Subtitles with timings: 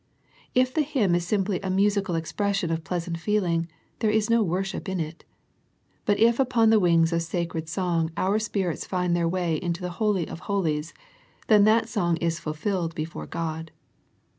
[0.55, 3.67] If the hymn is simply a musical ex pression of pleasant feeling,
[3.99, 5.25] there is no wor• ship in it.
[6.05, 9.91] But if upon the wings of sacred song our spirits find their way into the
[10.01, 10.95] Holy of Holies,
[11.49, 13.69] then that song is fulfilled before God.